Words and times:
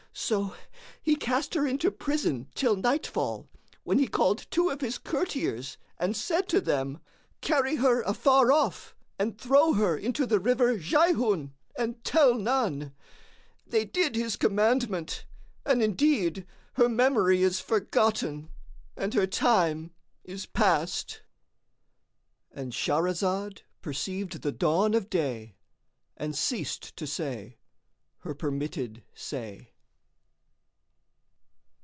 So 0.13 0.55
he 1.01 1.15
cast 1.15 1.53
her 1.53 1.65
into 1.65 1.89
prison 1.89 2.49
till 2.53 2.75
nightfall, 2.75 3.47
when 3.85 3.97
he 3.97 4.09
called 4.09 4.45
two 4.51 4.67
of 4.69 4.81
his 4.81 4.97
courtiers 4.97 5.77
and 5.97 6.17
said 6.17 6.49
to 6.49 6.59
them,:—Carry 6.59 7.77
her 7.77 8.01
afar 8.01 8.51
off 8.51 8.93
and 9.17 9.39
throw 9.39 9.71
her 9.73 9.97
into 9.97 10.25
the 10.25 10.41
river 10.41 10.77
Jayhun 10.77 11.53
and 11.77 12.03
tell 12.03 12.33
none. 12.35 12.91
They 13.65 13.85
did 13.85 14.17
his 14.17 14.35
commandment, 14.35 15.23
and 15.65 15.81
indeed 15.81 16.45
her 16.73 16.89
memory 16.89 17.41
is 17.41 17.61
forgotten 17.61 18.49
and 18.97 19.13
her 19.13 19.25
time 19.25 19.91
is 20.25 20.45
past."——And 20.45 22.73
Shahrazad 22.73 23.61
perceived 23.81 24.41
the 24.41 24.51
dawn 24.51 24.93
of 24.93 25.09
day 25.09 25.55
and 26.17 26.35
ceased 26.35 26.97
to 26.97 27.07
say 27.07 27.59
her 28.19 28.35
permitted 28.35 29.03
say. 29.15 29.69